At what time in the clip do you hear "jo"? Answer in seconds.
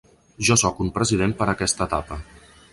0.47-0.57